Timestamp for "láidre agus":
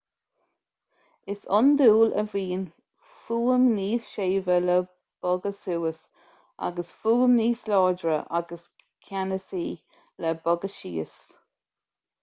7.75-8.67